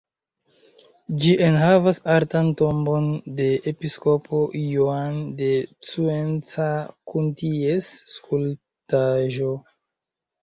[1.23, 3.09] Ĝi enhavas artan tombon
[3.39, 5.49] de episkopo Juan de
[5.89, 6.69] Cuenca
[7.11, 9.51] kun ties skulptaĵo.